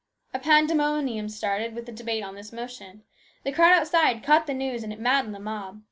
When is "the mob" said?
5.35-5.79